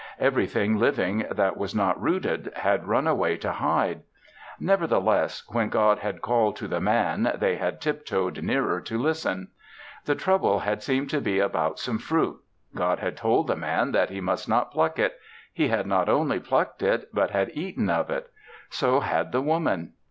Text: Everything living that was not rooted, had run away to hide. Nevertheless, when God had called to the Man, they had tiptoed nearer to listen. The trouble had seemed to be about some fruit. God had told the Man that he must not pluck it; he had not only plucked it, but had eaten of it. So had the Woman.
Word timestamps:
Everything 0.19 0.77
living 0.77 1.27
that 1.29 1.57
was 1.57 1.75
not 1.75 2.01
rooted, 2.01 2.51
had 2.55 2.87
run 2.87 3.05
away 3.05 3.37
to 3.37 3.51
hide. 3.51 4.01
Nevertheless, 4.59 5.43
when 5.49 5.69
God 5.69 5.99
had 5.99 6.23
called 6.23 6.55
to 6.55 6.67
the 6.67 6.81
Man, 6.81 7.33
they 7.39 7.57
had 7.57 7.79
tiptoed 7.79 8.41
nearer 8.41 8.81
to 8.81 8.97
listen. 8.97 9.49
The 10.05 10.15
trouble 10.15 10.57
had 10.61 10.81
seemed 10.81 11.11
to 11.11 11.21
be 11.21 11.37
about 11.37 11.77
some 11.77 11.99
fruit. 11.99 12.39
God 12.73 12.97
had 12.97 13.15
told 13.15 13.45
the 13.45 13.55
Man 13.55 13.91
that 13.91 14.09
he 14.09 14.21
must 14.21 14.49
not 14.49 14.71
pluck 14.71 14.97
it; 14.97 15.19
he 15.53 15.67
had 15.67 15.85
not 15.85 16.09
only 16.09 16.39
plucked 16.39 16.81
it, 16.81 17.09
but 17.13 17.29
had 17.29 17.51
eaten 17.55 17.87
of 17.87 18.09
it. 18.09 18.31
So 18.71 19.01
had 19.01 19.31
the 19.31 19.41
Woman. 19.41 19.93